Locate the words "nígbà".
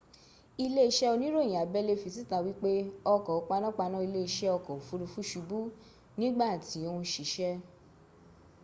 6.19-6.47